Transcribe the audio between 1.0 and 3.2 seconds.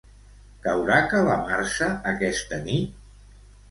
calamarsa aquesta nit?